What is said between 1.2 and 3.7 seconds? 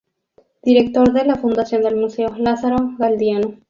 la fundación del Museo Lázaro Galdiano.